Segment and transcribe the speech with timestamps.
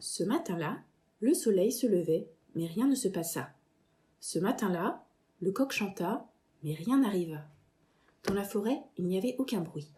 [0.00, 0.82] Ce matin-là,
[1.20, 3.50] le soleil se levait, mais rien ne se passa.
[4.20, 5.04] Ce matin-là,
[5.40, 6.26] le coq chanta,
[6.62, 7.46] mais rien n'arriva.
[8.24, 9.90] Dans la forêt, il n'y avait aucun bruit.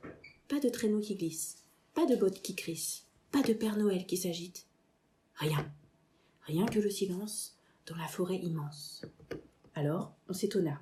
[0.49, 1.65] Pas de traîneau qui glisse,
[1.95, 4.67] pas de bottes qui crissent, pas de Père Noël qui s'agite.
[5.35, 5.71] Rien.
[6.43, 7.57] Rien que le silence
[7.87, 9.05] dans la forêt immense.
[9.75, 10.81] Alors, on s'étonna.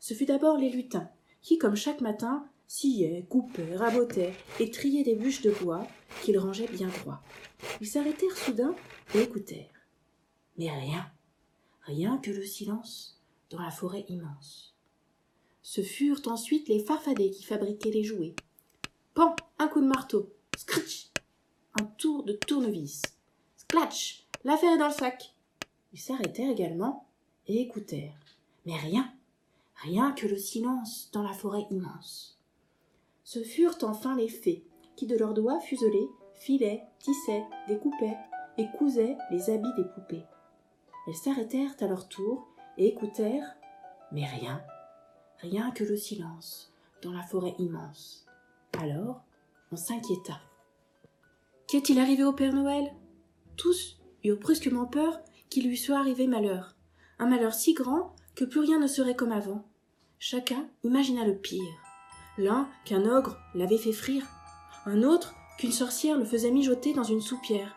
[0.00, 1.10] Ce fut d'abord les lutins,
[1.42, 5.86] qui, comme chaque matin, sciaient, coupaient, rabotaient et triaient des bûches de bois
[6.22, 7.22] qu'ils rangeaient bien droit.
[7.80, 8.74] Ils s'arrêtèrent soudain
[9.14, 9.68] et écoutèrent.
[10.56, 11.10] Mais rien,
[11.82, 13.20] rien que le silence
[13.50, 14.74] dans la forêt immense.
[15.62, 18.34] Ce furent ensuite les farfadets qui fabriquaient les jouets.
[19.14, 20.32] Pan, un coup de marteau.
[20.56, 21.10] Scritch,
[21.80, 23.02] un tour de tournevis.
[23.56, 25.34] Sclatch, l'affaire est dans le sac.
[25.92, 27.06] Ils s'arrêtèrent également
[27.46, 28.18] et écoutèrent.
[28.66, 29.12] Mais rien,
[29.76, 32.38] rien que le silence dans la forêt immense.
[33.24, 34.64] Ce furent enfin les fées,
[34.96, 38.18] qui de leurs doigts fuselés filaient, tissaient, découpaient
[38.58, 40.24] et cousaient les habits des poupées.
[41.06, 43.56] Elles s'arrêtèrent à leur tour et écoutèrent,
[44.10, 44.62] mais rien,
[45.38, 48.26] rien que le silence dans la forêt immense.
[48.78, 49.22] Alors,
[49.70, 50.40] on s'inquiéta.
[51.66, 52.92] Qu'est-il arrivé au Père Noël?
[53.56, 56.76] Tous eurent brusquement peur qu'il lui soit arrivé malheur,
[57.18, 59.64] un malheur si grand que plus rien ne serait comme avant.
[60.18, 61.81] Chacun imagina le pire.
[62.38, 64.26] L'un qu'un ogre l'avait fait frire,
[64.86, 67.76] un autre qu'une sorcière le faisait mijoter dans une soupière,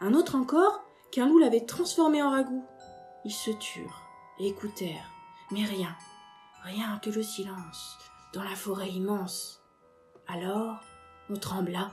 [0.00, 2.64] un autre encore qu'un loup l'avait transformé en ragoût.
[3.24, 4.02] Ils se turent
[4.38, 5.10] et écoutèrent,
[5.50, 5.96] mais rien,
[6.62, 7.98] rien que le silence
[8.32, 9.62] dans la forêt immense.
[10.28, 10.80] Alors
[11.28, 11.92] on trembla.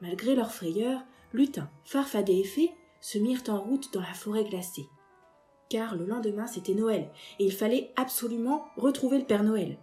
[0.00, 4.88] Malgré leur frayeur, lutins, farfadets et fées se mirent en route dans la forêt glacée.
[5.68, 9.78] Car le lendemain c'était Noël, et il fallait absolument retrouver le Père Noël.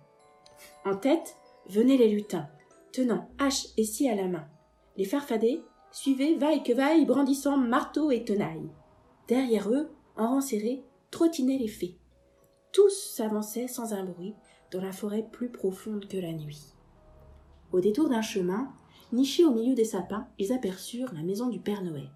[0.87, 1.35] En tête
[1.67, 2.47] venaient les lutins,
[2.93, 4.47] tenant hache et scie à la main.
[4.95, 8.69] Les farfadets suivaient vaille que vaille, brandissant marteau et tenaille.
[9.27, 11.97] Derrière eux, en rang serré, trottinaient les fées.
[12.71, 14.33] Tous s'avançaient sans un bruit
[14.71, 16.73] dans la forêt plus profonde que la nuit.
[17.73, 18.71] Au détour d'un chemin,
[19.11, 22.09] nichés au milieu des sapins, ils aperçurent la maison du Père Noël.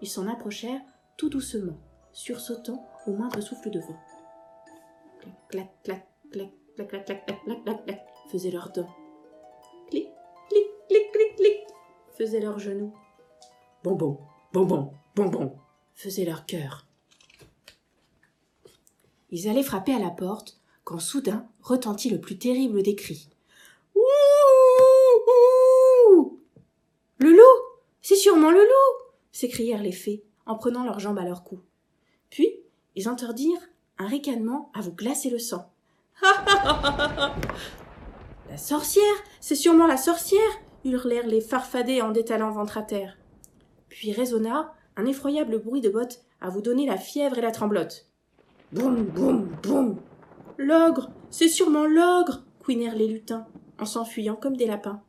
[0.00, 0.80] Ils s'en approchèrent
[1.18, 1.76] tout doucement,
[2.14, 4.00] sursautant au moindre souffle de vent.
[5.20, 8.90] Clac, clac, clac, clac, clac, clac, clac, clac, clac, clac, faisaient leurs dents.
[9.88, 10.08] Clic,
[10.48, 11.66] clic, clic, clic, clic,
[12.16, 12.94] faisaient leurs genoux.
[13.82, 14.18] Bonbon,
[14.52, 15.56] bonbon, bonbon,
[15.94, 16.86] faisait leur cœur.
[19.30, 23.28] Ils allaient frapper à la porte quand soudain retentit le plus terrible des cris.
[23.94, 24.00] Ouh
[27.18, 27.62] Le loup
[28.02, 31.60] C'est sûrement le loup s'écrièrent les fées en prenant leurs jambes à leur cou.
[32.30, 32.54] Puis
[32.94, 35.72] ils entendirent un ricanement à vous glacer le sang.
[38.48, 39.04] la sorcière
[39.40, 40.40] C'est sûrement la sorcière
[40.84, 43.16] hurlèrent les farfadets en détalant ventre à terre.
[43.88, 48.06] Puis résonna un effroyable bruit de bottes à vous donner la fièvre et la tremblote.
[48.72, 49.96] Boum, boum, boum
[50.58, 53.46] L'ogre C'est sûrement l'ogre couinèrent les lutins
[53.78, 55.02] en s'enfuyant comme des lapins.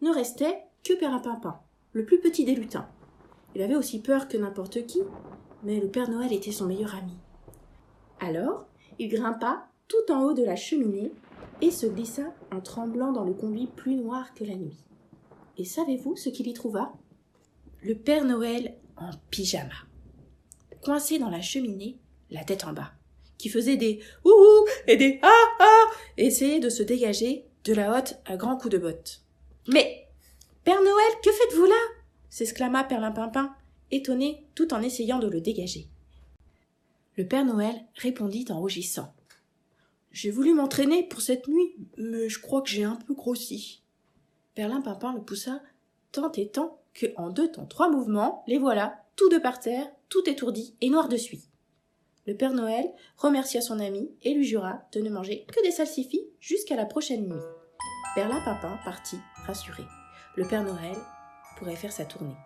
[0.00, 1.60] Ne restait que Perlimpinpin,
[1.92, 2.88] le plus petit des lutins.
[3.54, 5.00] Il avait aussi peur que n'importe qui,
[5.62, 7.16] mais le Père Noël était son meilleur ami.
[8.20, 8.66] Alors,
[8.98, 11.12] il grimpa tout en haut de la cheminée
[11.60, 14.76] et se glissa en tremblant dans le conduit plus noir que la nuit.
[15.58, 16.92] Et savez-vous ce qu'il y trouva?
[17.82, 19.74] Le Père Noël en pyjama,
[20.82, 21.98] coincé dans la cheminée,
[22.30, 22.92] la tête en bas,
[23.38, 25.84] qui faisait des ouh et des ah ah,
[26.16, 29.22] essayait de se dégager de la hotte à grands coups de botte.
[29.68, 30.08] Mais
[30.64, 31.74] Père Noël, que faites-vous là?
[32.28, 33.54] s'exclama Perlimpinpin,
[33.90, 35.88] étonné tout en essayant de le dégager.
[37.16, 39.14] Le Père Noël répondit en rougissant.
[40.16, 43.82] J'ai voulu m'entraîner pour cette nuit, mais je crois que j'ai un peu grossi.
[44.54, 45.60] Perlimpinpin le poussa
[46.10, 49.86] tant et tant que, en deux temps trois mouvements, les voilà, tous deux par terre,
[50.08, 51.50] tout étourdis et noirs de suie.
[52.26, 56.26] Le Père Noël remercia son ami et lui jura de ne manger que des salsifis
[56.40, 57.44] jusqu'à la prochaine nuit.
[58.14, 59.82] Perlimpinpin partit rassuré.
[60.34, 60.96] Le Père Noël
[61.58, 62.36] pourrait faire sa tournée.